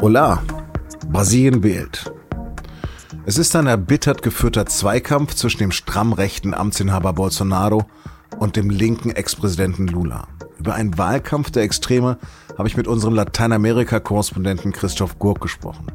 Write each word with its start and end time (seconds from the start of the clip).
Hola, 0.00 0.42
Brasilien 1.10 1.62
wählt. 1.62 2.12
Es 3.26 3.36
ist 3.36 3.54
ein 3.56 3.66
erbittert 3.66 4.22
geführter 4.22 4.64
Zweikampf 4.64 5.34
zwischen 5.34 5.58
dem 5.58 5.70
stramm 5.70 6.12
rechten 6.12 6.54
Amtsinhaber 6.54 7.12
Bolsonaro 7.12 7.84
und 8.38 8.56
dem 8.56 8.70
linken 8.70 9.10
Ex-Präsidenten 9.10 9.86
Lula. 9.86 10.28
Über 10.58 10.74
einen 10.74 10.96
Wahlkampf 10.96 11.50
der 11.50 11.62
Extreme 11.62 12.18
habe 12.56 12.68
ich 12.68 12.76
mit 12.76 12.88
unserem 12.88 13.14
Lateinamerika-Korrespondenten 13.14 14.72
Christoph 14.72 15.18
Gurk 15.18 15.40
gesprochen. 15.40 15.86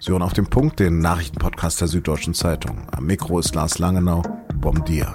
Sie 0.00 0.12
hören 0.12 0.22
auf 0.22 0.32
dem 0.32 0.46
Punkt 0.46 0.78
den 0.78 0.98
Nachrichtenpodcast 0.98 1.80
der 1.80 1.88
Süddeutschen 1.88 2.34
Zeitung. 2.34 2.86
Am 2.90 3.06
Mikro 3.06 3.38
ist 3.38 3.54
Lars 3.54 3.78
Langenau. 3.78 4.22
Bom 4.60 4.84
dia. 4.84 5.14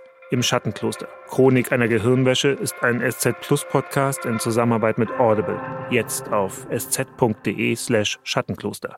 Im 0.31 0.41
Schattenkloster. 0.41 1.09
Chronik 1.27 1.73
einer 1.73 1.89
Gehirnwäsche 1.89 2.47
ist 2.47 2.75
ein 2.81 3.01
SZ 3.01 3.33
Plus 3.41 3.65
Podcast 3.69 4.23
in 4.23 4.39
Zusammenarbeit 4.39 4.97
mit 4.97 5.11
Audible. 5.19 5.59
Jetzt 5.89 6.31
auf 6.31 6.65
sz.de 6.69 7.75
slash 7.75 8.17
Schattenkloster. 8.23 8.95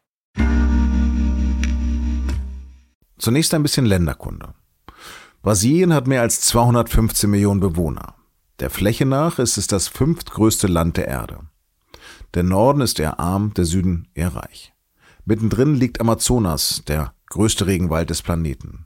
Zunächst 3.18 3.56
ein 3.56 3.64
bisschen 3.64 3.88
Länderkunde. 3.88 4.54
Brasilien 5.42 5.92
hat 5.92 6.06
mehr 6.06 6.22
als 6.22 6.42
215 6.42 7.28
Millionen 7.28 7.60
Bewohner. 7.60 8.14
Der 8.60 8.70
Fläche 8.70 9.08
nach 9.08 9.40
ist 9.40 9.58
es 9.58 9.66
das 9.66 9.88
fünftgrößte 9.88 10.68
Land 10.68 10.98
der 10.98 11.08
Erde. 11.08 11.40
Der 12.36 12.44
Norden 12.44 12.82
ist 12.82 13.00
eher 13.00 13.20
arm, 13.20 13.56
der 13.56 13.66
Süden 13.66 14.08
eher 14.14 14.36
reich. 14.36 14.72
Mittendrin 15.26 15.74
liegt 15.74 16.00
Amazonas, 16.00 16.84
der 16.88 17.16
größte 17.30 17.66
Regenwald 17.66 18.12
des 18.12 18.22
Planeten. 18.22 18.86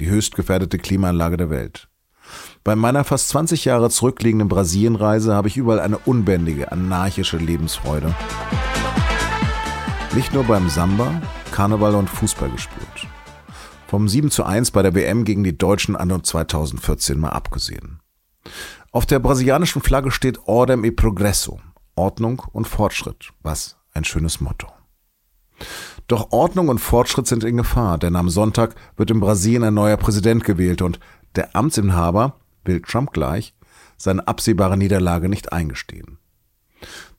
Die 0.00 0.08
höchst 0.08 0.34
gefährdete 0.34 0.78
Klimaanlage 0.78 1.36
der 1.36 1.50
Welt. 1.50 1.88
Bei 2.64 2.74
meiner 2.74 3.04
fast 3.04 3.28
20 3.28 3.66
Jahre 3.66 3.90
zurückliegenden 3.90 4.48
Brasilienreise 4.48 5.34
habe 5.34 5.48
ich 5.48 5.58
überall 5.58 5.80
eine 5.80 5.98
unbändige, 5.98 6.72
anarchische 6.72 7.36
Lebensfreude. 7.36 8.14
Nicht 10.14 10.32
nur 10.32 10.44
beim 10.44 10.70
Samba, 10.70 11.20
Karneval 11.52 11.94
und 11.94 12.08
Fußball 12.08 12.48
gespürt. 12.48 13.08
Vom 13.88 14.08
7 14.08 14.30
zu 14.30 14.44
1 14.44 14.70
bei 14.70 14.82
der 14.82 14.94
WM 14.94 15.24
gegen 15.24 15.44
die 15.44 15.58
Deutschen 15.58 15.96
anno 15.96 16.18
2014 16.18 17.18
mal 17.18 17.30
abgesehen. 17.30 18.00
Auf 18.92 19.04
der 19.04 19.18
brasilianischen 19.18 19.82
Flagge 19.82 20.10
steht 20.12 20.38
Ordem 20.46 20.84
e 20.84 20.92
Progresso, 20.92 21.60
Ordnung 21.94 22.42
und 22.52 22.66
Fortschritt, 22.66 23.32
was 23.42 23.76
ein 23.92 24.04
schönes 24.04 24.40
Motto. 24.40 24.68
Doch 26.10 26.32
Ordnung 26.32 26.68
und 26.68 26.80
Fortschritt 26.80 27.28
sind 27.28 27.44
in 27.44 27.56
Gefahr, 27.56 27.96
denn 27.96 28.16
am 28.16 28.30
Sonntag 28.30 28.74
wird 28.96 29.12
in 29.12 29.20
Brasilien 29.20 29.62
ein 29.62 29.74
neuer 29.74 29.96
Präsident 29.96 30.42
gewählt 30.42 30.82
und 30.82 30.98
der 31.36 31.54
Amtsinhaber 31.54 32.34
will 32.64 32.82
Trump 32.82 33.12
gleich 33.12 33.54
seine 33.96 34.26
absehbare 34.26 34.76
Niederlage 34.76 35.28
nicht 35.28 35.52
eingestehen. 35.52 36.18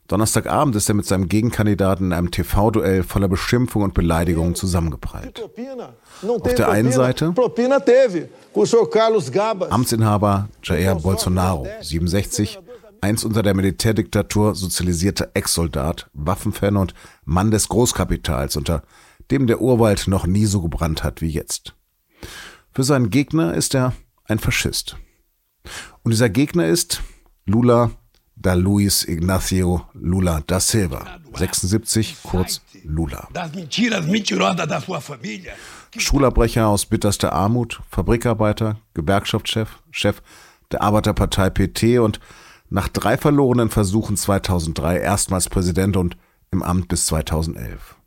Donnerstagabend 0.10 0.76
ist 0.76 0.90
er 0.90 0.96
mit 0.96 1.06
seinem 1.06 1.30
Gegenkandidaten 1.30 2.08
in 2.08 2.14
einem 2.14 2.32
TV-Duell 2.32 3.04
voller 3.04 3.30
Beschimpfung 3.30 3.84
und 3.84 3.94
Beleidigungen 3.94 4.56
zusammengeprallt. 4.56 5.42
Auf 6.28 6.54
der 6.56 6.68
einen 6.68 6.92
Seite 6.92 7.34
Amtsinhaber 9.70 10.50
Jair 10.64 10.96
Bolsonaro, 10.96 11.66
67, 11.80 12.60
einst 13.02 13.26
unter 13.26 13.44
der 13.44 13.54
Militärdiktatur 13.54 14.56
sozialisierter 14.56 15.32
Ex-Soldat, 15.34 16.10
Waffenfan 16.14 16.78
und 16.78 16.94
Mann 17.26 17.52
des 17.52 17.68
Großkapitals, 17.68 18.56
unter 18.56 18.84
dem 19.32 19.48
der 19.48 19.62
Urwald 19.62 20.08
noch 20.08 20.26
nie 20.26 20.46
so 20.46 20.62
gebrannt 20.62 21.04
hat 21.04 21.22
wie 21.22 21.30
jetzt. 21.30 21.76
Für 22.72 22.84
seinen 22.84 23.10
Gegner 23.10 23.54
ist 23.54 23.76
er 23.76 23.94
ein 24.26 24.40
Faschist. 24.40 24.98
Und 26.04 26.12
dieser 26.12 26.30
Gegner 26.30 26.68
ist 26.68 27.02
Lula 27.46 27.92
da 28.36 28.54
Luis 28.54 29.08
Ignacio 29.08 29.86
Lula 29.94 30.42
da 30.48 30.60
Silva, 30.60 31.20
76, 31.36 32.18
kurz 32.24 32.62
Lula. 32.84 33.28
Schulabbrecher 35.98 36.68
aus 36.68 36.86
bitterster 36.86 37.34
Armut, 37.34 37.82
Fabrikarbeiter, 37.90 38.80
Gewerkschaftschef, 38.94 39.78
Chef 39.92 40.22
der 40.72 40.82
Arbeiterpartei 40.82 41.50
PT 41.50 42.00
und 42.00 42.20
nach 42.72 42.88
drei 42.88 43.18
verlorenen 43.18 43.70
Versuchen 43.70 44.18
2003 44.18 44.98
erstmals 44.98 45.50
Präsident 45.50 45.98
und 45.98 46.18
im 46.52 46.64
Amt 46.64 46.88
bis 46.88 47.06
2011. 47.06 47.98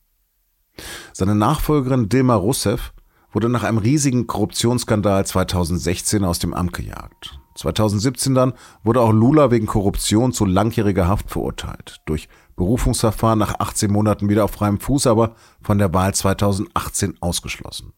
Seine 1.13 1.35
Nachfolgerin 1.35 2.09
Dilma 2.09 2.35
Rousseff 2.35 2.93
wurde 3.33 3.49
nach 3.49 3.63
einem 3.63 3.79
riesigen 3.79 4.27
Korruptionsskandal 4.27 5.27
2016 5.27 6.25
aus 6.25 6.39
dem 6.39 6.55
Amt 6.55 6.73
gejagt. 6.73 7.39
2017 7.57 8.35
dann 8.35 8.55
wurde 8.83 9.01
auch 9.01 9.13
Lula 9.13 9.51
wegen 9.51 9.67
Korruption 9.67 10.33
zu 10.33 10.45
langjähriger 10.45 11.07
Haft 11.07 11.31
verurteilt. 11.31 12.01
Durch 12.07 12.29
Berufungsverfahren 12.57 13.39
nach 13.39 13.61
18 13.61 13.93
Monaten 13.93 14.29
wieder 14.29 14.45
auf 14.45 14.53
freiem 14.53 14.81
Fuß, 14.81 15.07
aber 15.07 15.35
von 15.61 15.79
der 15.79 15.93
Wahl 15.93 16.15
2018 16.15 17.19
ausgeschlossen. 17.21 17.93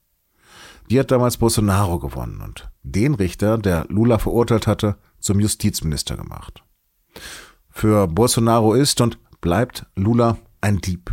Die 0.91 0.99
hat 0.99 1.11
damals 1.11 1.37
Bolsonaro 1.37 1.99
gewonnen 1.99 2.41
und 2.43 2.71
den 2.83 3.15
Richter, 3.15 3.57
der 3.57 3.87
Lula 3.89 4.19
verurteilt 4.19 4.67
hatte, 4.67 4.97
zum 5.21 5.41
Justizminister 5.41 6.17
gemacht. 6.17 6.63
Für 7.71 8.07
Bolsonaro 8.07 8.75
ist 8.75 9.01
und 9.01 9.19
bleibt 9.41 9.87
Lula 9.97 10.39
ein 10.61 10.81
Dieb, 10.81 11.13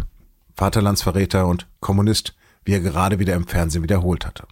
Vaterlandsverräter 0.56 1.48
und 1.48 1.68
Kommunist, 1.80 2.36
wie 2.66 2.74
er 2.74 2.80
gerade 2.80 3.20
wieder 3.20 3.36
im 3.36 3.48
Fernsehen 3.48 3.84
wiederholt 3.84 4.26
hatte. 4.26 4.48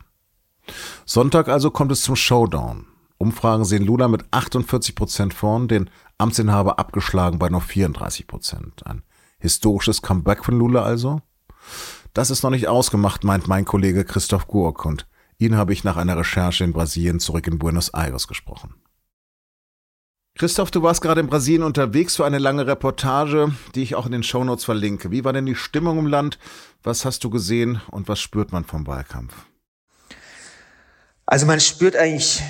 Sonntag 1.05 1.47
also 1.47 1.71
kommt 1.71 1.91
es 1.91 2.01
zum 2.01 2.15
Showdown. 2.15 2.85
Umfragen 3.17 3.65
sehen 3.65 3.85
Lula 3.85 4.07
mit 4.07 4.25
48 4.31 4.95
Prozent 4.95 5.33
vorn, 5.33 5.67
den 5.67 5.89
Amtsinhaber 6.17 6.79
abgeschlagen 6.79 7.39
bei 7.39 7.49
noch 7.49 7.63
34 7.63 8.27
Prozent. 8.27 8.85
Ein 8.85 9.03
historisches 9.39 10.01
Comeback 10.01 10.43
von 10.43 10.57
Lula 10.57 10.83
also? 10.83 11.21
Das 12.13 12.29
ist 12.29 12.43
noch 12.43 12.49
nicht 12.49 12.67
ausgemacht, 12.67 13.23
meint 13.23 13.47
mein 13.47 13.65
Kollege 13.65 14.03
Christoph 14.03 14.47
Gurk 14.47 14.85
und 14.85 15.07
ihn 15.37 15.55
habe 15.55 15.73
ich 15.73 15.83
nach 15.83 15.97
einer 15.97 16.17
Recherche 16.17 16.63
in 16.63 16.73
Brasilien 16.73 17.19
zurück 17.19 17.47
in 17.47 17.57
Buenos 17.57 17.89
Aires 17.89 18.27
gesprochen. 18.27 18.75
Christoph, 20.35 20.71
du 20.71 20.81
warst 20.81 21.01
gerade 21.01 21.21
in 21.21 21.27
Brasilien 21.27 21.63
unterwegs 21.63 22.15
für 22.15 22.25
eine 22.25 22.39
lange 22.39 22.65
Reportage, 22.65 23.51
die 23.75 23.83
ich 23.83 23.95
auch 23.95 24.05
in 24.05 24.11
den 24.11 24.23
Shownotes 24.23 24.65
verlinke. 24.65 25.11
Wie 25.11 25.23
war 25.23 25.33
denn 25.33 25.45
die 25.45 25.55
Stimmung 25.55 25.99
im 25.99 26.07
Land? 26.07 26.39
Was 26.83 27.05
hast 27.05 27.23
du 27.23 27.29
gesehen 27.29 27.81
und 27.91 28.07
was 28.07 28.19
spürt 28.19 28.51
man 28.51 28.63
vom 28.63 28.87
Wahlkampf? 28.87 29.33
Also 31.25 31.45
man 31.45 31.59
spürt 31.59 31.95
eigentlich 31.95 32.41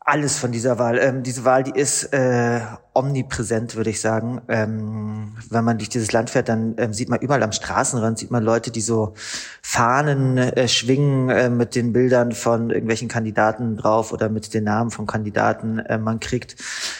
alles 0.00 0.38
von 0.38 0.52
dieser 0.52 0.78
Wahl. 0.78 0.98
Ähm, 0.98 1.22
diese 1.22 1.44
Wahl, 1.44 1.62
die 1.62 1.78
ist 1.78 2.04
äh, 2.12 2.60
omnipräsent, 3.00 3.74
würde 3.74 3.90
ich 3.90 4.00
sagen. 4.00 4.42
Ähm, 4.48 5.36
wenn 5.48 5.64
man 5.64 5.78
durch 5.78 5.88
dieses 5.88 6.12
Land 6.12 6.30
fährt, 6.30 6.48
dann 6.48 6.74
ähm, 6.78 6.92
sieht 6.92 7.08
man 7.08 7.20
überall 7.20 7.42
am 7.42 7.52
Straßenrand, 7.52 8.18
sieht 8.18 8.30
man 8.30 8.44
Leute, 8.44 8.70
die 8.70 8.80
so 8.80 9.14
Fahnen 9.62 10.38
äh, 10.38 10.68
schwingen 10.68 11.30
äh, 11.30 11.50
mit 11.50 11.74
den 11.74 11.92
Bildern 11.92 12.32
von 12.32 12.70
irgendwelchen 12.70 13.08
Kandidaten 13.08 13.76
drauf 13.76 14.12
oder 14.12 14.28
mit 14.28 14.54
den 14.54 14.64
Namen 14.64 14.90
von 14.90 15.06
Kandidaten. 15.06 15.78
Äh, 15.80 15.98
man 15.98 16.20
kriegt 16.20 16.56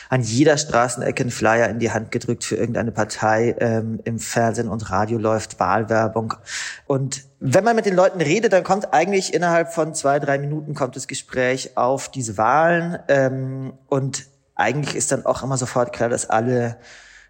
an 0.09 0.23
jeder 0.23 0.57
Straßenecke 0.57 1.23
einen 1.23 1.31
Flyer 1.31 1.69
in 1.69 1.79
die 1.79 1.93
Hand 1.93 2.11
gedrückt 2.11 2.45
für 2.45 2.57
irgendeine 2.57 2.93
Partei. 2.93 3.55
Ähm, 3.61 4.01
Im 4.05 4.19
Fernsehen 4.19 4.69
und 4.69 4.91
Radio 4.91 5.19
läuft 5.19 5.61
Wahlwerbung. 5.61 6.35
Und 6.87 7.25
wenn 7.39 7.65
man 7.65 7.77
mit 7.77 7.87
den 7.87 7.95
Leuten 7.95 8.21
redet, 8.21 8.53
dann 8.53 8.65
kommt 8.65 8.93
eigentlich 8.93 9.33
innerhalb 9.33 9.73
von 9.73 9.95
zwei, 9.95 10.19
drei 10.19 10.39
Minuten 10.39 10.75
kommt 10.75 10.97
das 10.97 11.07
Gespräch 11.07 11.77
auf 11.77 12.11
diese 12.11 12.37
Wahlen. 12.37 12.99
Ähm, 13.09 13.73
und 13.89 14.27
eigentlich 14.61 14.95
ist 14.95 15.13
dann 15.13 15.27
auch 15.27 15.43
immer 15.43 15.57
sofort 15.57 15.93
klar, 15.93 16.09
dass 16.09 16.31
alle 16.31 16.77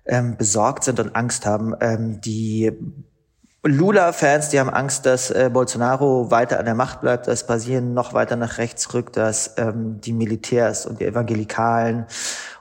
ähm, 0.07 0.37
besorgt 0.37 0.85
sind 0.85 1.01
und 1.01 1.15
Angst 1.17 1.47
haben. 1.47 1.75
Ähm, 1.81 2.21
die 2.21 2.73
Lula-Fans, 3.63 4.49
die 4.49 4.59
haben 4.59 4.71
Angst, 4.71 5.05
dass 5.05 5.31
äh, 5.31 5.51
Bolsonaro 5.53 6.31
weiter 6.31 6.59
an 6.59 6.65
der 6.65 6.75
Macht 6.75 7.03
bleibt, 7.03 7.29
dass 7.29 7.47
Brasilien 7.47 7.93
noch 7.93 8.15
weiter 8.15 8.37
nach 8.37 8.57
rechts 8.57 8.95
rückt, 8.95 9.19
dass 9.19 9.55
ähm, 9.59 10.01
die 10.01 10.15
Militärs 10.15 10.87
und 10.87 11.01
die 11.01 11.05
Evangelikalen 11.05 12.07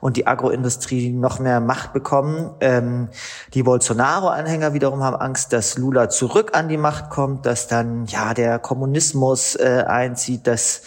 und 0.02 0.18
die 0.18 0.28
Agroindustrie 0.28 1.12
noch 1.12 1.40
mehr 1.40 1.62
Macht 1.62 1.94
bekommen. 1.94 2.52
Ähm, 2.60 3.08
die 3.54 3.64
Bolsonaro-Anhänger 3.64 4.74
wiederum 4.74 5.02
haben 5.02 5.16
Angst, 5.16 5.54
dass 5.54 5.78
Lula 5.78 6.10
zurück 6.10 6.52
an 6.54 6.68
die 6.68 6.78
Macht 6.78 7.10
kommt, 7.10 7.46
dass 7.46 7.68
dann 7.68 8.06
ja 8.08 8.34
der 8.34 8.60
Kommunismus 8.60 9.56
äh, 9.56 9.86
einzieht, 9.88 10.48
dass 10.48 10.82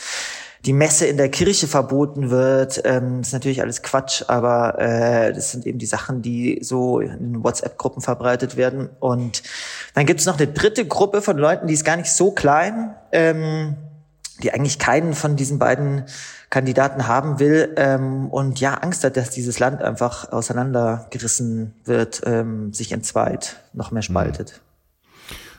die 0.65 0.73
Messe 0.73 1.07
in 1.07 1.17
der 1.17 1.29
Kirche 1.29 1.67
verboten 1.67 2.31
wird. 2.31 2.81
Ähm, 2.85 3.21
ist 3.21 3.33
natürlich 3.33 3.63
alles 3.63 3.83
Quatsch, 3.83 4.23
aber 4.29 4.79
äh, 4.79 5.33
das 5.33 5.53
sind 5.53 5.67
eben 5.67 5.79
die 5.79 5.87
Sachen, 5.87 6.23
die 6.23 6.61
so 6.63 7.01
in 7.01 7.43
WhatsApp-Gruppen 7.43 8.03
verbreitet 8.03 8.57
werden 8.57 8.89
und 9.01 9.43
Dann 9.95 10.07
gibt 10.07 10.21
es 10.21 10.27
noch 10.27 10.39
eine 10.39 10.49
dritte 10.49 10.87
Gruppe 10.87 11.21
von 11.23 11.37
Leuten, 11.37 11.67
die 11.67 11.75
ist 11.75 11.85
gar 11.85 11.97
nicht 11.97 12.11
so 12.11 12.31
klein, 12.31 12.95
ähm, 13.11 13.77
die 14.43 14.53
eigentlich 14.53 14.79
keinen 14.79 15.15
von 15.15 15.37
diesen 15.37 15.59
beiden 15.59 16.05
Kandidaten 16.51 17.07
haben 17.07 17.39
will 17.39 17.73
ähm, 17.77 18.29
und 18.31 18.61
ja 18.61 18.75
Angst 18.75 19.05
hat, 19.05 19.17
dass 19.17 19.31
dieses 19.31 19.59
Land 19.59 19.83
einfach 19.83 20.33
auseinandergerissen 20.33 21.75
wird, 21.85 22.23
ähm, 22.27 22.73
sich 22.73 22.93
entzweit, 22.93 23.57
noch 23.73 23.91
mehr 23.91 24.03
spaltet. 24.03 24.61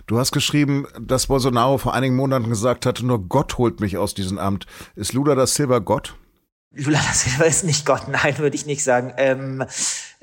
Du 0.05 0.19
hast 0.19 0.31
geschrieben, 0.31 0.85
dass 0.99 1.27
Bolsonaro 1.27 1.77
vor 1.77 1.93
einigen 1.93 2.15
Monaten 2.15 2.49
gesagt 2.49 2.85
hatte, 2.85 3.05
nur 3.05 3.27
Gott 3.29 3.57
holt 3.57 3.79
mich 3.79 3.97
aus 3.97 4.13
diesem 4.13 4.37
Amt. 4.37 4.65
Ist 4.95 5.13
Lula 5.13 5.35
da 5.35 5.47
Silva 5.47 5.79
Gott? 5.79 6.15
Lula 6.71 6.99
da 6.99 7.13
Silva 7.13 7.45
ist 7.45 7.63
nicht 7.63 7.85
Gott, 7.85 8.07
nein, 8.09 8.37
würde 8.37 8.55
ich 8.55 8.65
nicht 8.65 8.83
sagen. 8.83 9.13
Ähm, 9.17 9.63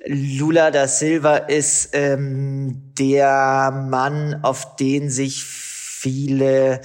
Lula 0.06 0.71
da 0.71 0.87
Silva 0.87 1.37
ist 1.37 1.91
ähm, 1.93 2.93
der 2.99 3.71
Mann, 3.88 4.41
auf 4.43 4.77
den 4.77 5.11
sich 5.11 5.44
viele 5.44 6.81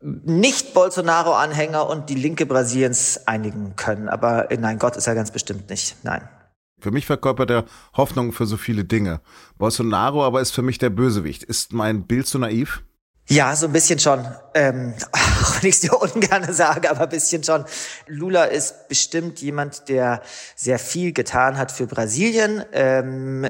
nicht-Bolsonaro-Anhänger 0.00 1.88
und 1.88 2.10
die 2.10 2.14
Linke 2.14 2.44
Brasiliens 2.44 3.26
einigen 3.26 3.74
können. 3.76 4.08
Aber 4.08 4.50
äh, 4.50 4.56
nein, 4.56 4.78
Gott 4.78 4.96
ist 4.96 5.06
er 5.06 5.14
ganz 5.14 5.30
bestimmt 5.30 5.70
nicht. 5.70 5.96
Nein. 6.02 6.28
Für 6.84 6.90
mich 6.90 7.06
verkörpert 7.06 7.50
er 7.50 7.64
Hoffnung 7.96 8.32
für 8.32 8.44
so 8.44 8.58
viele 8.58 8.84
Dinge. 8.84 9.22
Bolsonaro 9.56 10.22
aber 10.22 10.42
ist 10.42 10.50
für 10.50 10.60
mich 10.60 10.76
der 10.76 10.90
Bösewicht. 10.90 11.42
Ist 11.42 11.72
mein 11.72 12.06
Bild 12.06 12.26
zu 12.26 12.38
naiv? 12.38 12.82
Ja, 13.26 13.56
so 13.56 13.68
ein 13.68 13.72
bisschen 13.72 13.98
schon. 13.98 14.22
Ähm, 14.52 14.92
auch 15.12 15.62
wenn 15.62 15.70
ich 15.70 15.76
es 15.76 15.80
dir 15.80 15.98
ungern 15.98 16.52
sage, 16.52 16.90
aber 16.90 17.04
ein 17.04 17.08
bisschen 17.08 17.42
schon. 17.42 17.64
Lula 18.06 18.44
ist 18.44 18.86
bestimmt 18.88 19.40
jemand, 19.40 19.88
der 19.88 20.20
sehr 20.56 20.78
viel 20.78 21.14
getan 21.14 21.56
hat 21.56 21.72
für 21.72 21.86
Brasilien. 21.86 22.62
Ähm, 22.72 23.48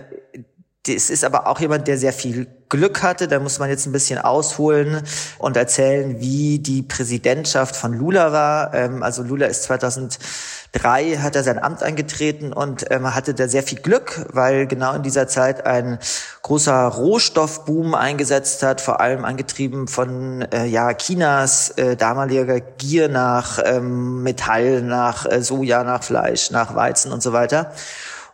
es 0.86 1.10
ist 1.10 1.24
aber 1.24 1.48
auch 1.48 1.58
jemand, 1.58 1.88
der 1.88 1.98
sehr 1.98 2.12
viel 2.12 2.46
Glück 2.74 3.02
hatte. 3.02 3.28
Da 3.28 3.38
muss 3.38 3.58
man 3.58 3.70
jetzt 3.70 3.86
ein 3.86 3.92
bisschen 3.92 4.18
ausholen 4.18 5.02
und 5.38 5.56
erzählen, 5.56 6.20
wie 6.20 6.58
die 6.58 6.82
Präsidentschaft 6.82 7.76
von 7.76 7.92
Lula 7.92 8.32
war. 8.32 8.74
Ähm, 8.74 9.02
also 9.02 9.22
Lula 9.22 9.46
ist 9.46 9.62
2003, 9.64 11.18
hat 11.18 11.36
er 11.36 11.44
sein 11.44 11.62
Amt 11.62 11.82
angetreten 11.82 12.52
und 12.52 12.90
ähm, 12.90 13.14
hatte 13.14 13.32
da 13.32 13.46
sehr 13.46 13.62
viel 13.62 13.78
Glück, 13.78 14.26
weil 14.32 14.66
genau 14.66 14.94
in 14.94 15.02
dieser 15.02 15.28
Zeit 15.28 15.66
ein 15.66 15.98
großer 16.42 16.86
Rohstoffboom 16.88 17.94
eingesetzt 17.94 18.62
hat, 18.62 18.80
vor 18.80 19.00
allem 19.00 19.24
angetrieben 19.24 19.86
von 19.86 20.42
äh, 20.52 20.66
ja 20.66 20.92
Chinas 20.94 21.70
äh, 21.70 21.96
damaliger 21.96 22.60
Gier 22.60 23.08
nach 23.08 23.60
ähm, 23.64 24.22
Metall, 24.22 24.82
nach 24.82 25.26
äh, 25.26 25.42
Soja, 25.42 25.84
nach 25.84 26.02
Fleisch, 26.02 26.50
nach 26.50 26.74
Weizen 26.74 27.12
und 27.12 27.22
so 27.22 27.32
weiter. 27.32 27.72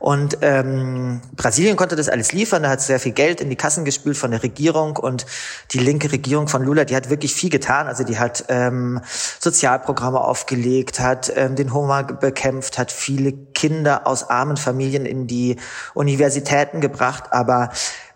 Und 0.01 0.39
ähm, 0.41 1.21
Brasilien 1.37 1.77
konnte 1.77 1.95
das 1.95 2.09
alles 2.09 2.33
liefern, 2.33 2.63
da 2.63 2.71
hat 2.71 2.81
sehr 2.81 2.99
viel 2.99 3.13
Geld 3.13 3.43
in 3.43 3.51
die 3.51 3.57
Kassen 3.57 3.85
gespült 3.85 4.17
von 4.17 4.31
der 4.31 4.43
Regierung. 4.43 4.97
Und 4.97 5.27
die 5.73 5.79
linke 5.79 6.11
Regierung 6.11 6.49
von 6.49 6.65
Lula, 6.65 6.87
die 6.87 6.97
hat 6.97 7.11
wirklich 7.11 7.35
viel 7.35 7.51
getan. 7.51 7.87
Also 7.87 8.03
die 8.03 8.19
hat 8.19 8.47
ähm, 8.49 9.03
Sozialprogramme 9.39 10.19
aufgelegt, 10.19 11.01
hat 11.01 11.31
ähm, 11.37 11.55
den 11.55 11.75
Hunger 11.75 12.05
bekämpft, 12.05 12.79
hat 12.79 12.91
viele 12.91 13.33
Kinder 13.33 14.07
aus 14.07 14.31
armen 14.31 14.57
Familien 14.57 15.05
in 15.05 15.27
die 15.27 15.57
Universitäten 15.93 16.81
gebracht, 16.81 17.25
aber 17.31 17.69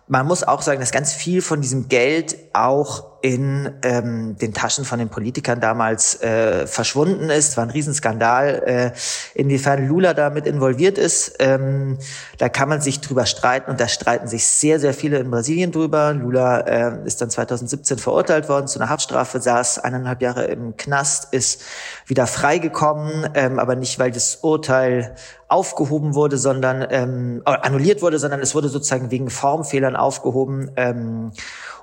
man 0.07 0.27
muss 0.27 0.43
auch 0.43 0.63
sagen, 0.63 0.81
dass 0.81 0.91
ganz 0.91 1.13
viel 1.13 1.41
von 1.43 1.61
diesem 1.61 1.89
Geld 1.89 2.37
auch 2.53 3.14
in 3.25 3.71
ähm, 3.81 4.37
den 4.37 4.53
Taschen 4.53 4.85
von 4.85 4.99
den 4.99 5.09
Politikern 5.09 5.59
damals 5.59 6.21
äh, 6.21 6.67
verschwunden 6.67 7.31
ist. 7.31 7.57
War 7.57 7.65
ein 7.65 7.71
Riesenskandal. 7.71 8.63
Äh, 8.67 8.93
inwiefern 9.35 9.89
Lula 9.89 10.13
damit 10.13 10.47
involviert 10.47 10.99
ist, 10.99 11.37
ähm, 11.39 11.97
da 12.37 12.51
kann 12.51 12.69
man 12.69 12.83
sich 12.83 13.01
drüber 13.01 13.25
streiten 13.25 13.71
und 13.71 13.81
da 13.81 13.89
streiten 13.89 14.29
sich 14.29 14.45
sehr, 14.45 14.79
sehr 14.79 14.93
viele 14.93 15.17
in 15.21 15.31
Brasilien 15.31 15.73
drüber. 15.73 16.13
Lula 16.13 16.61
äh, 16.61 17.07
ist 17.07 17.23
dann 17.23 17.31
2017 17.31 17.97
verurteilt 17.97 18.51
worden 18.51 18.67
zu 18.67 18.79
einer 18.79 18.91
Haftstrafe, 18.91 19.41
saß 19.41 19.79
eineinhalb 19.79 20.21
Jahre 20.21 20.45
im 20.45 20.77
Knast, 20.77 21.33
ist 21.33 21.63
wieder 22.05 22.27
freigekommen, 22.27 23.31
ähm, 23.33 23.59
aber 23.59 23.75
nicht, 23.75 23.99
weil 23.99 24.11
das 24.11 24.41
Urteil 24.43 25.15
aufgehoben 25.49 26.15
wurde, 26.15 26.37
sondern 26.37 26.87
ähm, 26.91 27.41
annulliert 27.47 28.03
wurde, 28.03 28.19
sondern 28.19 28.41
es 28.41 28.55
wurde 28.55 28.69
sozusagen 28.69 29.11
wegen 29.11 29.31
Formfehlern 29.31 29.97
aufgehoben. 29.97 30.73
Ähm, 30.77 31.33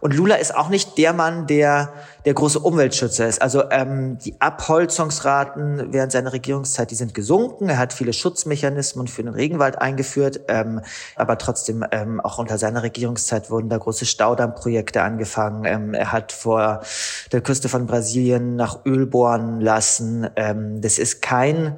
und 0.02 0.16
Lula 0.16 0.36
ist 0.36 0.56
auch 0.56 0.70
nicht 0.70 0.98
der 0.98 1.14
Mann, 1.14 1.48
der 1.48 1.94
der 2.26 2.34
große 2.34 2.60
Umweltschützer 2.60 3.28
ist. 3.28 3.42
Also 3.42 3.70
ähm, 3.72 4.18
die 4.20 4.36
Abholzungsraten 4.40 5.94
während 5.94 6.12
seiner 6.12 6.34
Regierungszeit, 6.34 6.92
die 6.92 6.96
sind 6.96 7.14
gesunken. 7.14 7.70
Er 7.70 7.78
hat 7.78 7.94
viele 7.94 8.14
Schutzmechanismen 8.14 9.08
für 9.08 9.24
den 9.24 9.34
Regenwald 9.34 9.80
eingeführt, 9.80 10.42
ähm, 10.48 10.82
aber 11.16 11.38
trotzdem 11.38 11.86
ähm, 11.92 12.20
auch 12.20 12.38
unter 12.38 12.58
seiner 12.58 12.84
Regierungszeit 12.84 13.50
wurden 13.50 13.70
da 13.70 13.78
große 13.78 14.06
Staudammprojekte 14.06 15.02
angefangen. 15.02 15.66
Ähm, 15.66 15.94
er 15.94 16.12
hat 16.12 16.32
vor 16.32 16.82
der 17.32 17.42
Küste 17.42 17.70
von 17.70 17.88
Brasilien 17.88 18.56
nach 18.56 18.86
Öl 18.86 19.06
bohren 19.06 19.62
lassen. 19.62 20.30
Ähm, 20.36 20.82
das 20.82 21.00
ist 21.00 21.22
kein 21.22 21.76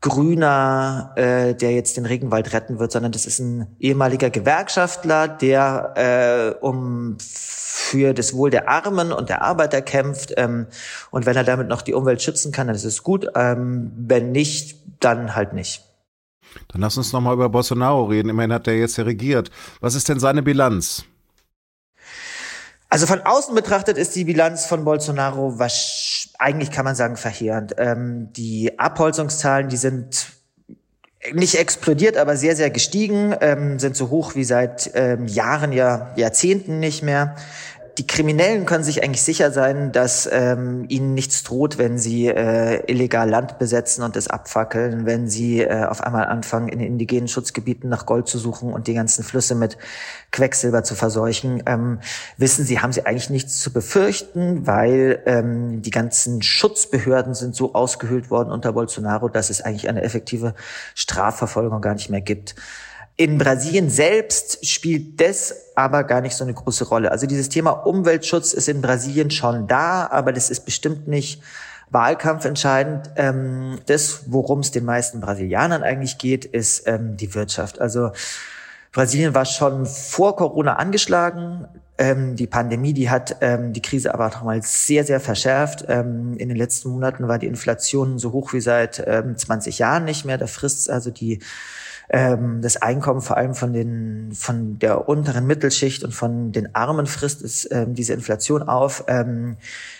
Grüner, 0.00 1.12
äh, 1.16 1.54
der 1.54 1.72
jetzt 1.72 1.96
den 1.96 2.06
Regenwald 2.06 2.52
retten 2.52 2.78
wird, 2.78 2.90
sondern 2.90 3.12
das 3.12 3.26
ist 3.26 3.38
ein 3.38 3.66
ehemaliger 3.78 4.30
Gewerkschaftler, 4.30 5.28
der 5.28 6.54
äh, 6.60 6.64
um 6.64 7.16
für 7.20 8.14
das 8.14 8.34
Wohl 8.34 8.50
der 8.50 8.68
Armen 8.68 9.12
und 9.12 9.28
der 9.28 9.42
Arbeiter 9.42 9.82
kämpft. 9.82 10.32
Ähm, 10.36 10.66
und 11.10 11.26
wenn 11.26 11.36
er 11.36 11.44
damit 11.44 11.68
noch 11.68 11.82
die 11.82 11.92
Umwelt 11.92 12.22
schützen 12.22 12.50
kann, 12.50 12.66
dann 12.68 12.76
ist 12.76 12.84
es 12.84 13.02
gut. 13.02 13.26
Ähm, 13.34 13.92
wenn 13.96 14.32
nicht, 14.32 14.76
dann 15.00 15.34
halt 15.34 15.52
nicht. 15.52 15.82
Dann 16.68 16.80
lass 16.80 16.96
uns 16.96 17.12
nochmal 17.12 17.34
über 17.34 17.48
Bolsonaro 17.48 18.04
reden. 18.04 18.28
Immerhin 18.28 18.52
hat 18.52 18.66
er 18.66 18.74
jetzt 18.74 18.96
ja 18.96 19.04
regiert. 19.04 19.50
Was 19.80 19.94
ist 19.94 20.08
denn 20.08 20.18
seine 20.18 20.42
Bilanz? 20.42 21.04
Also 22.92 23.06
von 23.06 23.20
außen 23.20 23.54
betrachtet 23.54 23.96
ist 23.96 24.16
die 24.16 24.24
Bilanz 24.24 24.66
von 24.66 24.84
Bolsonaro 24.84 25.60
was, 25.60 26.30
eigentlich 26.40 26.72
kann 26.72 26.84
man 26.84 26.96
sagen 26.96 27.16
verheerend. 27.16 27.76
Ähm, 27.78 28.32
die 28.32 28.80
Abholzungszahlen, 28.80 29.68
die 29.68 29.76
sind 29.76 30.26
nicht 31.32 31.54
explodiert, 31.54 32.16
aber 32.16 32.36
sehr, 32.36 32.56
sehr 32.56 32.70
gestiegen, 32.70 33.32
ähm, 33.40 33.78
sind 33.78 33.94
so 33.94 34.10
hoch 34.10 34.34
wie 34.34 34.42
seit 34.42 34.90
ähm, 34.94 35.28
Jahren, 35.28 35.70
ja 35.72 36.10
Jahrzehnten 36.16 36.80
nicht 36.80 37.04
mehr 37.04 37.36
die 38.00 38.06
Kriminellen 38.06 38.64
können 38.64 38.82
sich 38.82 39.04
eigentlich 39.04 39.20
sicher 39.20 39.50
sein, 39.52 39.92
dass 39.92 40.26
ähm, 40.32 40.86
ihnen 40.88 41.12
nichts 41.12 41.42
droht, 41.42 41.76
wenn 41.76 41.98
sie 41.98 42.28
äh, 42.28 42.82
illegal 42.90 43.28
Land 43.28 43.58
besetzen 43.58 44.02
und 44.02 44.16
es 44.16 44.26
abfackeln, 44.26 45.04
wenn 45.04 45.28
sie 45.28 45.60
äh, 45.60 45.84
auf 45.84 46.00
einmal 46.02 46.24
anfangen, 46.24 46.70
in 46.70 46.80
indigenen 46.80 47.28
Schutzgebieten 47.28 47.90
nach 47.90 48.06
Gold 48.06 48.26
zu 48.26 48.38
suchen 48.38 48.72
und 48.72 48.86
die 48.86 48.94
ganzen 48.94 49.22
Flüsse 49.22 49.54
mit 49.54 49.76
Quecksilber 50.32 50.82
zu 50.82 50.94
verseuchen. 50.94 51.62
Ähm, 51.66 52.00
wissen 52.38 52.64
sie, 52.64 52.80
haben 52.80 52.94
sie 52.94 53.04
eigentlich 53.04 53.28
nichts 53.28 53.60
zu 53.60 53.70
befürchten, 53.70 54.66
weil 54.66 55.22
ähm, 55.26 55.82
die 55.82 55.90
ganzen 55.90 56.40
Schutzbehörden 56.40 57.34
sind 57.34 57.54
so 57.54 57.74
ausgehöhlt 57.74 58.30
worden 58.30 58.50
unter 58.50 58.72
Bolsonaro, 58.72 59.28
dass 59.28 59.50
es 59.50 59.60
eigentlich 59.60 59.90
eine 59.90 60.00
effektive 60.00 60.54
Strafverfolgung 60.94 61.82
gar 61.82 61.92
nicht 61.92 62.08
mehr 62.08 62.22
gibt. 62.22 62.54
In 63.20 63.36
Brasilien 63.36 63.90
selbst 63.90 64.66
spielt 64.66 65.20
das 65.20 65.54
aber 65.74 66.04
gar 66.04 66.22
nicht 66.22 66.34
so 66.34 66.42
eine 66.42 66.54
große 66.54 66.88
Rolle. 66.88 67.10
Also 67.10 67.26
dieses 67.26 67.50
Thema 67.50 67.72
Umweltschutz 67.72 68.54
ist 68.54 68.66
in 68.66 68.80
Brasilien 68.80 69.30
schon 69.30 69.66
da, 69.66 70.06
aber 70.06 70.32
das 70.32 70.48
ist 70.48 70.64
bestimmt 70.64 71.06
nicht 71.06 71.42
wahlkampfentscheidend. 71.90 73.10
Ähm, 73.16 73.78
das, 73.84 74.22
worum 74.28 74.60
es 74.60 74.70
den 74.70 74.86
meisten 74.86 75.20
Brasilianern 75.20 75.82
eigentlich 75.82 76.16
geht, 76.16 76.46
ist 76.46 76.88
ähm, 76.88 77.18
die 77.18 77.34
Wirtschaft. 77.34 77.78
Also 77.78 78.12
Brasilien 78.90 79.34
war 79.34 79.44
schon 79.44 79.84
vor 79.84 80.34
Corona 80.36 80.76
angeschlagen. 80.76 81.68
Ähm, 81.98 82.36
die 82.36 82.46
Pandemie, 82.46 82.94
die 82.94 83.10
hat 83.10 83.36
ähm, 83.42 83.74
die 83.74 83.82
Krise 83.82 84.14
aber 84.14 84.30
nochmal 84.30 84.62
sehr, 84.62 85.04
sehr 85.04 85.20
verschärft. 85.20 85.84
Ähm, 85.88 86.38
in 86.38 86.48
den 86.48 86.56
letzten 86.56 86.88
Monaten 86.88 87.28
war 87.28 87.38
die 87.38 87.48
Inflation 87.48 88.18
so 88.18 88.32
hoch 88.32 88.54
wie 88.54 88.62
seit 88.62 89.04
ähm, 89.06 89.36
20 89.36 89.78
Jahren 89.78 90.06
nicht 90.06 90.24
mehr. 90.24 90.38
Da 90.38 90.46
frisst 90.46 90.88
also 90.88 91.10
die 91.10 91.40
ähm, 92.12 92.60
das 92.60 92.76
Einkommen 92.76 93.20
vor 93.20 93.36
allem 93.36 93.54
von 93.54 93.72
den 93.72 94.32
von 94.34 94.80
der 94.80 95.08
unteren 95.08 95.46
Mittelschicht 95.46 96.02
und 96.02 96.12
von 96.12 96.50
den 96.50 96.74
Armen 96.74 97.06
frisst 97.06 97.40
es 97.42 97.70
ähm, 97.70 97.94
diese 97.94 98.14
Inflation 98.14 98.64
auf. 98.64 99.04
Ähm, 99.06 99.56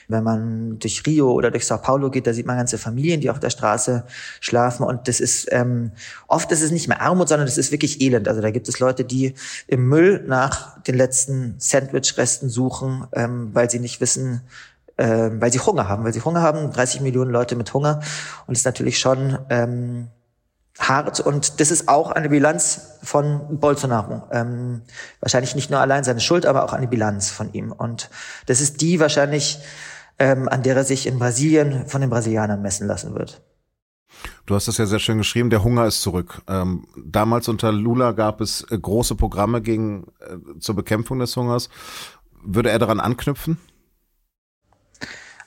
wenn 0.08 0.24
man 0.24 0.80
durch 0.80 1.06
Rio 1.06 1.30
oder 1.30 1.52
durch 1.52 1.66
Sao 1.66 1.78
Paulo 1.78 2.10
geht, 2.10 2.26
da 2.26 2.32
sieht 2.32 2.46
man 2.46 2.56
ganze 2.56 2.78
Familien, 2.78 3.20
die 3.20 3.30
auf 3.30 3.38
der 3.38 3.50
Straße 3.50 4.04
schlafen 4.40 4.82
und 4.82 5.06
das 5.06 5.20
ist 5.20 5.46
ähm, 5.52 5.92
oft 6.26 6.50
ist 6.50 6.62
es 6.62 6.72
nicht 6.72 6.88
mehr 6.88 7.00
Armut, 7.00 7.28
sondern 7.28 7.46
das 7.46 7.58
ist 7.58 7.70
wirklich 7.70 8.00
Elend. 8.00 8.26
Also 8.26 8.40
da 8.40 8.50
gibt 8.50 8.68
es 8.68 8.80
Leute, 8.80 9.04
die 9.04 9.34
im 9.68 9.88
Müll 9.88 10.24
nach 10.26 10.82
den 10.82 10.96
letzten 10.96 11.54
Sandwich-Resten 11.58 12.48
suchen, 12.48 13.06
ähm, 13.12 13.50
weil 13.52 13.70
sie 13.70 13.78
nicht 13.78 14.00
wissen, 14.00 14.40
äh, 14.96 15.30
weil 15.32 15.52
sie 15.52 15.60
Hunger 15.60 15.88
haben, 15.88 16.02
weil 16.02 16.12
sie 16.12 16.22
Hunger 16.22 16.42
haben. 16.42 16.72
30 16.72 17.02
Millionen 17.02 17.30
Leute 17.30 17.54
mit 17.54 17.72
Hunger 17.72 18.00
und 18.48 18.54
es 18.54 18.60
ist 18.60 18.64
natürlich 18.64 18.98
schon 18.98 19.38
ähm, 19.48 20.08
hart 20.80 21.20
und 21.20 21.60
das 21.60 21.70
ist 21.70 21.88
auch 21.88 22.10
eine 22.10 22.30
Bilanz 22.30 22.98
von 23.02 23.60
Bolsonaro. 23.60 24.22
Ähm, 24.32 24.82
wahrscheinlich 25.20 25.54
nicht 25.54 25.70
nur 25.70 25.80
allein 25.80 26.04
seine 26.04 26.20
Schuld, 26.20 26.46
aber 26.46 26.64
auch 26.64 26.72
eine 26.72 26.88
Bilanz 26.88 27.30
von 27.30 27.52
ihm. 27.52 27.70
Und 27.70 28.10
das 28.46 28.60
ist 28.60 28.80
die 28.80 28.98
wahrscheinlich, 28.98 29.58
ähm, 30.18 30.48
an 30.48 30.62
der 30.62 30.76
er 30.76 30.84
sich 30.84 31.06
in 31.06 31.18
Brasilien 31.18 31.86
von 31.86 32.00
den 32.00 32.10
Brasilianern 32.10 32.62
messen 32.62 32.86
lassen 32.86 33.14
wird. 33.14 33.42
Du 34.46 34.54
hast 34.54 34.68
das 34.68 34.78
ja 34.78 34.86
sehr 34.86 34.98
schön 34.98 35.18
geschrieben, 35.18 35.50
der 35.50 35.62
Hunger 35.62 35.86
ist 35.86 36.02
zurück. 36.02 36.42
Ähm, 36.48 36.86
damals 36.96 37.48
unter 37.48 37.72
Lula 37.72 38.12
gab 38.12 38.40
es 38.40 38.66
äh, 38.70 38.78
große 38.78 39.14
Programme 39.14 39.62
gegen, 39.62 40.08
äh, 40.20 40.58
zur 40.58 40.74
Bekämpfung 40.74 41.18
des 41.20 41.36
Hungers. 41.36 41.68
Würde 42.42 42.70
er 42.70 42.78
daran 42.78 43.00
anknüpfen? 43.00 43.58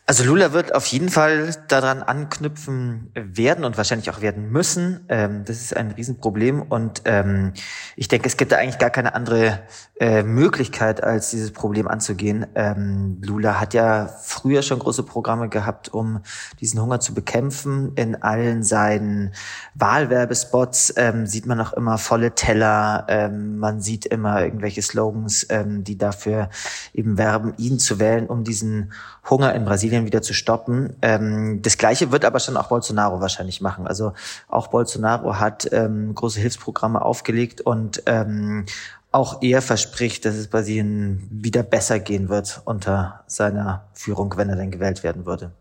Also 0.05 0.25
Lula 0.25 0.51
wird 0.51 0.75
auf 0.75 0.85
jeden 0.87 1.07
Fall 1.07 1.55
daran 1.69 2.03
anknüpfen 2.03 3.09
werden 3.15 3.63
und 3.63 3.77
wahrscheinlich 3.77 4.09
auch 4.09 4.19
werden 4.19 4.51
müssen. 4.51 5.05
Ähm, 5.07 5.45
das 5.45 5.61
ist 5.61 5.77
ein 5.77 5.91
Riesenproblem 5.91 6.61
und 6.61 7.03
ähm, 7.05 7.53
ich 7.95 8.09
denke, 8.09 8.27
es 8.27 8.35
gibt 8.35 8.51
da 8.51 8.57
eigentlich 8.57 8.79
gar 8.79 8.89
keine 8.89 9.15
andere 9.15 9.61
äh, 10.01 10.23
Möglichkeit, 10.23 11.01
als 11.01 11.29
dieses 11.29 11.53
Problem 11.53 11.87
anzugehen. 11.87 12.45
Ähm, 12.55 13.21
Lula 13.21 13.61
hat 13.61 13.73
ja 13.73 14.07
früher 14.07 14.61
schon 14.61 14.79
große 14.79 15.03
Programme 15.03 15.47
gehabt, 15.47 15.93
um 15.93 16.19
diesen 16.59 16.81
Hunger 16.81 16.99
zu 16.99 17.13
bekämpfen. 17.13 17.93
In 17.95 18.21
allen 18.21 18.63
seinen 18.63 19.31
Wahlwerbespots 19.75 20.95
ähm, 20.97 21.27
sieht 21.27 21.45
man 21.45 21.61
auch 21.61 21.71
immer 21.71 21.97
volle 21.97 22.35
Teller. 22.35 23.05
Ähm, 23.07 23.57
man 23.57 23.79
sieht 23.79 24.05
immer 24.05 24.43
irgendwelche 24.43 24.81
Slogans, 24.81 25.47
ähm, 25.49 25.85
die 25.85 25.97
dafür 25.97 26.49
eben 26.93 27.17
werben, 27.17 27.53
ihn 27.55 27.79
zu 27.79 27.99
wählen, 27.99 28.27
um 28.27 28.43
diesen 28.43 28.91
Hunger 29.29 29.55
in 29.55 29.63
Brasilien 29.63 29.92
wieder 30.05 30.21
zu 30.21 30.33
stoppen. 30.33 30.95
Ähm, 31.01 31.61
das 31.61 31.77
Gleiche 31.77 32.11
wird 32.11 32.25
aber 32.25 32.39
schon 32.39 32.57
auch 32.57 32.67
Bolsonaro 32.67 33.21
wahrscheinlich 33.21 33.61
machen. 33.61 33.87
Also 33.87 34.13
auch 34.47 34.67
Bolsonaro 34.67 35.39
hat 35.39 35.69
ähm, 35.71 36.15
große 36.15 36.39
Hilfsprogramme 36.39 37.01
aufgelegt 37.01 37.61
und 37.61 38.03
ähm, 38.05 38.65
auch 39.11 39.41
er 39.41 39.61
verspricht, 39.61 40.25
dass 40.25 40.35
es 40.35 40.47
Brasilien 40.47 41.27
wieder 41.29 41.61
besser 41.63 41.99
gehen 41.99 42.29
wird 42.29 42.61
unter 42.65 43.23
seiner 43.27 43.85
Führung, 43.93 44.33
wenn 44.37 44.49
er 44.49 44.55
dann 44.55 44.71
gewählt 44.71 45.03
werden 45.03 45.25
würde. 45.25 45.51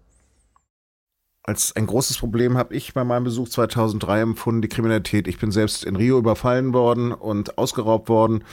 Als 1.45 1.75
ein 1.75 1.87
großes 1.87 2.19
Problem 2.19 2.57
habe 2.57 2.75
ich 2.75 2.95
bei 2.95 3.05
meinem 3.05 3.25
Besuch 3.25 3.49
2003 3.49 4.21
empfunden, 4.21 4.63
die 4.63 4.69
Kriminalität. 4.69 5.27
Ich 5.27 5.39
bin 5.39 5.51
selbst 5.51 5.85
in 5.85 5.97
Rio 5.97 6.19
überfallen 6.19 6.73
worden 6.73 7.13
und 7.13 7.59
ausgeraubt 7.59 8.09
worden. 8.09 8.45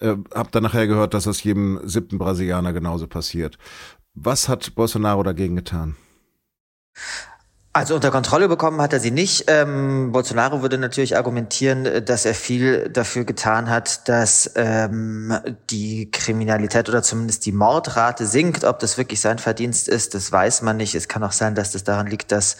Äh, 0.00 0.16
habe 0.34 0.50
dann 0.50 0.64
nachher 0.64 0.88
gehört, 0.88 1.14
dass 1.14 1.24
das 1.24 1.44
jedem 1.44 1.80
siebten 1.84 2.18
Brasilianer 2.18 2.72
genauso 2.72 3.06
passiert. 3.06 3.58
Was 4.14 4.48
hat 4.48 4.74
Bolsonaro 4.74 5.22
dagegen 5.22 5.56
getan? 5.56 5.96
Also 7.74 7.94
unter 7.94 8.10
Kontrolle 8.10 8.48
bekommen 8.48 8.82
hat 8.82 8.92
er 8.92 9.00
sie 9.00 9.10
nicht. 9.10 9.44
Ähm, 9.46 10.12
Bolsonaro 10.12 10.60
würde 10.60 10.76
natürlich 10.76 11.16
argumentieren, 11.16 12.04
dass 12.04 12.26
er 12.26 12.34
viel 12.34 12.90
dafür 12.90 13.24
getan 13.24 13.70
hat, 13.70 14.06
dass 14.10 14.52
ähm, 14.56 15.34
die 15.70 16.10
Kriminalität 16.10 16.90
oder 16.90 17.02
zumindest 17.02 17.46
die 17.46 17.52
Mordrate 17.52 18.26
sinkt. 18.26 18.64
Ob 18.64 18.78
das 18.80 18.98
wirklich 18.98 19.22
sein 19.22 19.38
Verdienst 19.38 19.88
ist, 19.88 20.12
das 20.12 20.30
weiß 20.30 20.60
man 20.60 20.76
nicht. 20.76 20.94
Es 20.94 21.08
kann 21.08 21.24
auch 21.24 21.32
sein, 21.32 21.54
dass 21.54 21.70
das 21.70 21.82
daran 21.82 22.08
liegt, 22.08 22.30
dass 22.30 22.58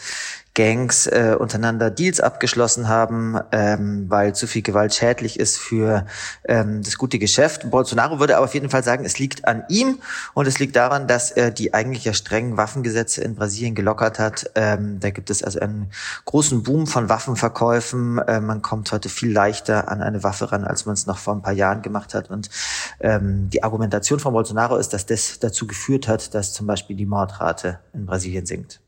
Gangs 0.55 1.07
äh, 1.07 1.35
untereinander 1.39 1.89
Deals 1.89 2.19
abgeschlossen 2.19 2.87
haben, 2.87 3.39
ähm, 3.51 4.05
weil 4.09 4.35
zu 4.35 4.45
viel 4.45 4.61
Gewalt 4.61 4.93
schädlich 4.93 5.39
ist 5.39 5.57
für 5.57 6.05
ähm, 6.45 6.83
das 6.83 6.97
gute 6.99 7.17
Geschäft. 7.17 7.71
Bolsonaro 7.71 8.19
würde 8.19 8.37
aber 8.37 8.45
auf 8.45 8.53
jeden 8.53 8.69
Fall 8.69 8.83
sagen, 8.83 9.03
es 9.03 9.17
liegt 9.17 9.47
an 9.47 9.63
ihm 9.67 9.99
und 10.35 10.47
es 10.47 10.59
liegt 10.59 10.75
daran, 10.75 11.07
dass 11.07 11.31
er 11.31 11.49
die 11.49 11.73
eigentlich 11.73 12.05
ja 12.05 12.13
strengen 12.13 12.55
Waffengesetze 12.55 13.23
in 13.23 13.33
Brasilien 13.33 13.73
gelockert 13.73 14.19
hat. 14.19 14.51
Ähm, 14.53 14.99
da 14.99 15.09
gibt 15.09 15.31
es 15.31 15.43
also 15.43 15.59
einen 15.59 15.91
großen 16.25 16.61
Boom 16.61 16.85
von 16.85 17.09
Waffenverkäufen. 17.09 18.19
Äh, 18.19 18.39
man 18.39 18.61
kommt 18.61 18.91
heute 18.91 19.09
viel 19.09 19.31
leichter 19.31 19.89
an 19.89 20.03
eine 20.03 20.21
Waffe 20.21 20.51
ran, 20.51 20.65
als 20.65 20.85
man 20.85 20.93
es 20.93 21.07
noch 21.07 21.17
vor 21.17 21.33
ein 21.33 21.41
paar 21.41 21.53
Jahren 21.53 21.81
gemacht 21.81 22.13
hat. 22.13 22.29
Und 22.29 22.51
ähm, 22.99 23.49
die 23.49 23.63
Argumentation 23.63 24.19
von 24.19 24.33
Bolsonaro 24.33 24.77
ist, 24.77 24.93
dass 24.93 25.07
das 25.07 25.39
dazu 25.39 25.65
geführt 25.65 26.07
hat, 26.07 26.35
dass 26.35 26.53
zum 26.53 26.67
Beispiel 26.67 26.95
die 26.95 27.07
Mordrate 27.07 27.79
in 27.93 28.05
Brasilien 28.05 28.45
sinkt. 28.45 28.82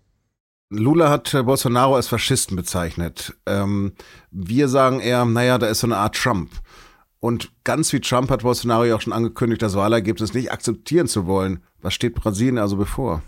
Lula 0.77 1.10
hat 1.10 1.32
Bolsonaro 1.46 1.96
als 1.96 2.08
Faschisten 2.08 2.55
bezeichnet. 2.55 3.36
Ähm, 3.46 3.94
wir 4.32 4.67
sagen 4.67 5.00
eher, 5.00 5.25
naja, 5.25 5.58
da 5.58 5.67
ist 5.67 5.79
so 5.79 5.88
eine 5.88 5.98
Art 5.98 6.15
Trump. 6.15 6.51
Und 7.20 7.51
ganz 7.63 7.91
wie 7.94 8.01
Trump 8.01 8.29
hat 8.29 8.44
Bolsonaro 8.44 8.86
ja 8.86 8.96
auch 8.96 9.01
schon 9.01 9.13
angekündigt, 9.13 9.62
das 9.62 9.75
Wahlergebnis 9.75 10.34
nicht 10.34 10.51
akzeptieren 10.51 11.08
zu 11.08 11.25
wollen. 11.25 11.63
Was 11.82 11.94
steht 11.94 12.15
Brasilien 12.15 12.58
also 12.58 12.77
bevor? 12.77 13.24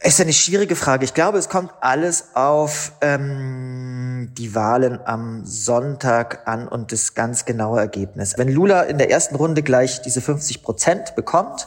Es 0.00 0.14
ist 0.14 0.20
eine 0.20 0.32
schwierige 0.32 0.76
Frage. 0.76 1.04
Ich 1.04 1.12
glaube, 1.12 1.38
es 1.38 1.48
kommt 1.48 1.72
alles 1.80 2.36
auf 2.36 2.92
ähm, 3.00 4.32
die 4.38 4.54
Wahlen 4.54 5.00
am 5.04 5.44
Sonntag 5.44 6.46
an 6.46 6.68
und 6.68 6.92
das 6.92 7.14
ganz 7.14 7.46
genaue 7.46 7.80
Ergebnis. 7.80 8.38
Wenn 8.38 8.48
Lula 8.48 8.82
in 8.82 8.98
der 8.98 9.10
ersten 9.10 9.34
Runde 9.34 9.64
gleich 9.64 10.00
diese 10.02 10.20
50 10.20 10.62
Prozent 10.62 11.16
bekommt, 11.16 11.66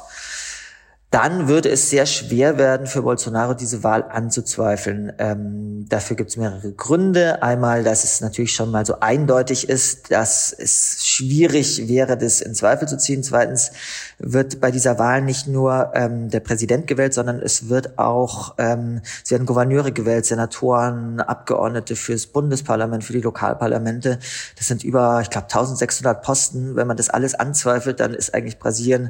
dann 1.12 1.50
würde 1.50 1.70
es 1.70 1.90
sehr 1.90 2.06
schwer 2.06 2.58
werden 2.58 2.88
für 2.88 3.02
Bolsonaro, 3.02 3.54
diese 3.54 3.84
Wahl 3.84 4.06
anzuzweifeln. 4.10 5.12
Ähm, 5.18 5.86
dafür 5.90 6.16
gibt 6.16 6.30
es 6.30 6.38
mehrere 6.38 6.72
Gründe. 6.72 7.44
Einmal, 7.44 7.84
dass 7.84 8.06
es 8.06 8.22
natürlich 8.22 8.54
schon 8.54 8.72
mal 8.72 8.86
so 8.86 9.02
eindeutig 9.02 9.68
ist, 9.68 10.10
dass 10.10 10.54
es 10.58 11.06
schwierig 11.06 11.90
wäre, 11.90 12.18
das 12.18 12.40
in 12.40 12.56
Zweifel 12.56 12.88
zu 12.88 12.98
ziehen. 12.98 13.24
Zweitens 13.24 13.74
wird 14.20 14.62
bei 14.62 14.72
dieser 14.72 15.00
Wahl 15.00 15.22
nicht 15.22 15.48
nur 15.48 15.92
ähm, 15.96 16.30
der 16.30 16.40
Präsident 16.40 16.88
gewählt, 16.88 17.14
sondern 17.14 17.42
es 17.42 17.68
wird 17.68 18.00
auch, 18.00 18.56
ähm, 18.58 19.02
es 19.22 19.32
werden 19.32 19.46
Gouverneure 19.46 19.92
gewählt, 19.92 20.26
Senatoren, 20.26 21.20
Abgeordnete 21.20 21.98
fürs 21.98 22.26
Bundesparlament, 22.26 23.04
für 23.04 23.12
die 23.12 23.20
Lokalparlamente. 23.20 24.18
Das 24.58 24.68
sind 24.68 24.86
über, 24.86 25.20
ich 25.22 25.30
glaube, 25.30 25.48
1600 25.48 26.24
Posten. 26.24 26.78
Wenn 26.78 26.88
man 26.88 26.96
das 26.96 27.10
alles 27.10 27.36
anzweifelt, 27.36 28.00
dann 28.00 28.14
ist 28.14 28.34
eigentlich 28.34 28.60
Brasilien 28.60 29.10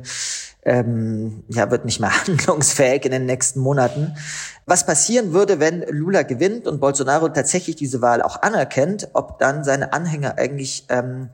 ähm, 0.64 1.44
ja, 1.50 1.72
wird 1.72 1.86
nicht 1.86 2.00
mehr 2.00 2.12
handlungsfähig 2.28 3.06
in 3.06 3.12
den 3.12 3.26
nächsten 3.26 3.60
Monaten. 3.60 4.16
Was 4.66 4.86
passieren 4.86 5.34
würde, 5.34 5.60
wenn 5.60 5.82
Lula 5.90 6.24
gewinnt 6.24 6.68
und 6.68 6.80
Bolsonaro 6.80 7.30
tatsächlich 7.30 7.76
diese 7.76 8.02
Wahl 8.02 8.22
auch 8.22 8.42
anerkennt, 8.42 9.10
ob 9.14 9.40
dann 9.40 9.64
seine 9.64 9.94
Anhänger 9.94 10.38
eigentlich 10.38 10.86
ähm, 10.90 11.30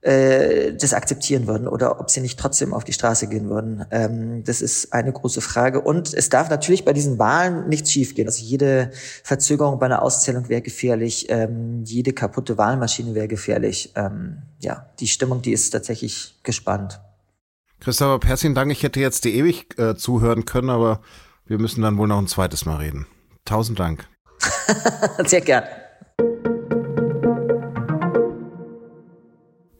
äh, 0.00 0.74
das 0.74 0.94
akzeptieren 0.94 1.48
würden 1.48 1.66
oder 1.66 2.00
ob 2.00 2.08
sie 2.10 2.20
nicht 2.20 2.38
trotzdem 2.38 2.72
auf 2.72 2.84
die 2.84 2.92
Straße 2.92 3.26
gehen 3.26 3.50
würden. 3.50 3.84
Ähm, 3.90 4.44
das 4.44 4.60
ist 4.60 4.92
eine 4.92 5.12
große 5.12 5.40
Frage. 5.40 5.80
Und 5.80 6.14
es 6.14 6.28
darf 6.28 6.48
natürlich 6.48 6.84
bei 6.84 6.92
diesen 6.92 7.18
Wahlen 7.18 7.68
nichts 7.68 7.90
schiefgehen. 7.90 8.28
Also 8.28 8.42
jede 8.44 8.92
Verzögerung 9.24 9.80
bei 9.80 9.86
einer 9.86 10.02
Auszählung 10.02 10.48
wäre 10.48 10.62
gefährlich, 10.62 11.26
ähm, 11.30 11.82
jede 11.84 12.12
kaputte 12.12 12.56
Wahlmaschine 12.56 13.16
wäre 13.16 13.26
gefährlich. 13.26 13.92
Ähm, 13.96 14.42
ja, 14.60 14.86
die 15.00 15.08
Stimmung, 15.08 15.42
die 15.42 15.52
ist 15.52 15.70
tatsächlich 15.70 16.38
gespannt. 16.44 17.00
Christopher, 17.80 18.26
herzlichen 18.26 18.54
Dank. 18.54 18.72
Ich 18.72 18.82
hätte 18.82 19.00
jetzt 19.00 19.24
dir 19.24 19.32
ewig 19.32 19.78
äh, 19.78 19.94
zuhören 19.94 20.44
können, 20.44 20.70
aber 20.70 21.00
wir 21.46 21.58
müssen 21.58 21.82
dann 21.82 21.96
wohl 21.96 22.08
noch 22.08 22.18
ein 22.18 22.26
zweites 22.26 22.66
Mal 22.66 22.76
reden. 22.76 23.06
Tausend 23.44 23.78
Dank. 23.78 24.06
Sehr 25.24 25.40
gern. 25.40 25.64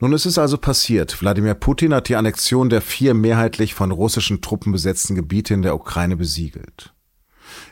Nun 0.00 0.12
ist 0.12 0.26
es 0.26 0.38
also 0.38 0.58
passiert. 0.58 1.20
Wladimir 1.20 1.54
Putin 1.54 1.92
hat 1.92 2.08
die 2.08 2.14
Annexion 2.14 2.68
der 2.70 2.82
vier 2.82 3.14
mehrheitlich 3.14 3.74
von 3.74 3.90
russischen 3.90 4.40
Truppen 4.40 4.70
besetzten 4.70 5.16
Gebiete 5.16 5.54
in 5.54 5.62
der 5.62 5.74
Ukraine 5.74 6.16
besiegelt. 6.16 6.94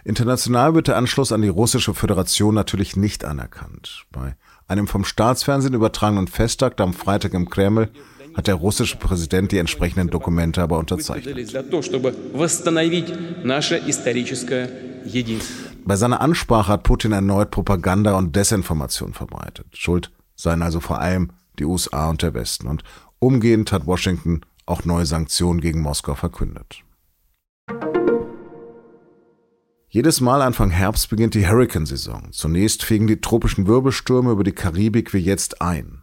International 0.04 0.74
wird 0.74 0.88
der 0.88 0.96
Anschluss 0.96 1.30
an 1.30 1.42
die 1.42 1.48
russische 1.48 1.94
Föderation 1.94 2.54
natürlich 2.54 2.96
nicht 2.96 3.24
anerkannt. 3.24 4.06
Bei 4.10 4.36
einem 4.66 4.88
vom 4.88 5.04
Staatsfernsehen 5.04 5.74
übertragenen 5.74 6.26
Festtag 6.26 6.80
am 6.80 6.94
Freitag 6.94 7.34
im 7.34 7.48
Kreml 7.48 7.90
hat 8.36 8.46
der 8.46 8.54
russische 8.54 8.96
Präsident 8.98 9.50
die 9.50 9.58
entsprechenden 9.58 10.10
Dokumente 10.10 10.62
aber 10.62 10.78
unterzeichnet. 10.78 11.56
Bei 15.84 15.96
seiner 15.96 16.20
Ansprache 16.20 16.72
hat 16.72 16.82
Putin 16.82 17.12
erneut 17.12 17.50
Propaganda 17.50 18.18
und 18.18 18.36
Desinformation 18.36 19.14
verbreitet. 19.14 19.66
Schuld 19.72 20.10
seien 20.34 20.62
also 20.62 20.80
vor 20.80 21.00
allem 21.00 21.30
die 21.58 21.64
USA 21.64 22.10
und 22.10 22.20
der 22.20 22.34
Westen. 22.34 22.66
Und 22.66 22.82
umgehend 23.18 23.72
hat 23.72 23.86
Washington 23.86 24.42
auch 24.66 24.84
neue 24.84 25.06
Sanktionen 25.06 25.60
gegen 25.60 25.80
Moskau 25.80 26.14
verkündet. 26.14 26.82
Jedes 29.88 30.20
Mal 30.20 30.42
Anfang 30.42 30.70
Herbst 30.70 31.08
beginnt 31.08 31.34
die 31.34 31.48
Hurrikansaison. 31.48 32.32
Zunächst 32.32 32.84
fegen 32.84 33.06
die 33.06 33.20
tropischen 33.20 33.66
Wirbelstürme 33.66 34.32
über 34.32 34.44
die 34.44 34.52
Karibik 34.52 35.14
wie 35.14 35.18
jetzt 35.18 35.62
ein. 35.62 35.95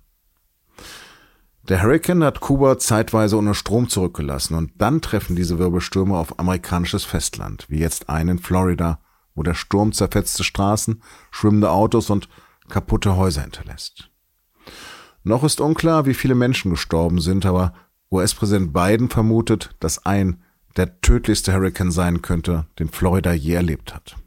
Der 1.69 1.81
Hurrikan 1.81 2.25
hat 2.25 2.41
Kuba 2.41 2.77
zeitweise 2.77 3.37
ohne 3.37 3.55
Strom 3.55 3.87
zurückgelassen 3.87 4.55
und 4.55 4.71
dann 4.79 4.99
treffen 4.99 5.37
diese 5.37 5.59
Wirbelstürme 5.59 6.17
auf 6.17 6.37
amerikanisches 6.37 7.05
Festland, 7.05 7.65
wie 7.69 7.79
jetzt 7.79 8.09
einen 8.09 8.31
in 8.37 8.39
Florida, 8.39 8.99
wo 9.33 9.43
der 9.43 9.53
Sturm 9.53 9.93
zerfetzte 9.93 10.43
Straßen, 10.43 11.01
schwimmende 11.31 11.71
Autos 11.71 12.09
und 12.09 12.27
kaputte 12.67 13.15
Häuser 13.15 13.43
hinterlässt. 13.43 14.09
Noch 15.23 15.45
ist 15.45 15.61
unklar, 15.61 16.05
wie 16.05 16.13
viele 16.13 16.35
Menschen 16.35 16.69
gestorben 16.69 17.21
sind, 17.21 17.45
aber 17.45 17.73
US-Präsident 18.11 18.73
Biden 18.73 19.09
vermutet, 19.09 19.73
dass 19.79 20.05
ein 20.05 20.43
der 20.75 20.99
tödlichste 20.99 21.53
Hurrikan 21.53 21.91
sein 21.91 22.21
könnte, 22.21 22.65
den 22.77 22.89
Florida 22.89 23.31
je 23.31 23.53
erlebt 23.53 23.95
hat. 23.95 24.17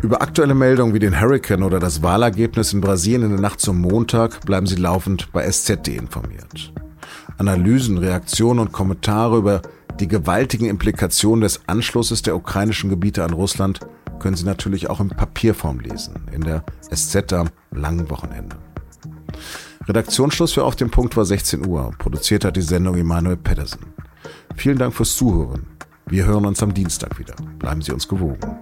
Über 0.00 0.22
aktuelle 0.22 0.54
Meldungen 0.54 0.94
wie 0.94 1.00
den 1.00 1.20
Hurricane 1.20 1.64
oder 1.64 1.80
das 1.80 2.02
Wahlergebnis 2.02 2.72
in 2.72 2.80
Brasilien 2.80 3.24
in 3.24 3.30
der 3.30 3.40
Nacht 3.40 3.60
zum 3.60 3.80
Montag 3.80 4.40
bleiben 4.42 4.66
Sie 4.66 4.76
laufend 4.76 5.32
bei 5.32 5.44
SZD 5.50 5.96
informiert. 5.96 6.72
Analysen, 7.36 7.98
Reaktionen 7.98 8.60
und 8.60 8.72
Kommentare 8.72 9.36
über 9.36 9.62
Die 9.98 10.06
gewaltigen 10.06 10.66
Implikationen 10.66 11.40
des 11.40 11.62
Anschlusses 11.66 12.22
der 12.22 12.36
ukrainischen 12.36 12.90
Gebiete 12.90 13.24
an 13.24 13.32
Russland 13.32 13.80
können 14.20 14.36
Sie 14.36 14.44
natürlich 14.44 14.88
auch 14.88 15.00
in 15.00 15.08
Papierform 15.08 15.80
lesen, 15.80 16.14
in 16.30 16.42
der 16.42 16.62
SZ 16.94 17.32
am 17.32 17.48
langen 17.72 18.08
Wochenende. 18.08 18.56
Redaktionsschluss 19.88 20.52
für 20.52 20.64
Auf 20.64 20.76
dem 20.76 20.90
Punkt 20.90 21.16
war 21.16 21.24
16 21.24 21.66
Uhr. 21.66 21.90
Produziert 21.98 22.44
hat 22.44 22.56
die 22.56 22.62
Sendung 22.62 22.94
Emanuel 22.96 23.36
Pedersen. 23.36 23.80
Vielen 24.54 24.78
Dank 24.78 24.94
fürs 24.94 25.16
Zuhören. 25.16 25.66
Wir 26.06 26.24
hören 26.24 26.46
uns 26.46 26.62
am 26.62 26.72
Dienstag 26.72 27.18
wieder. 27.18 27.34
Bleiben 27.58 27.82
Sie 27.82 27.92
uns 27.92 28.06
gewogen. 28.06 28.58